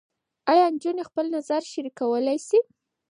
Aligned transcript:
ایا 0.51 0.65
نجونې 0.73 1.03
خپل 1.09 1.25
نظر 1.35 1.61
شریکولی 1.71 2.37
شي؟ 2.47 2.59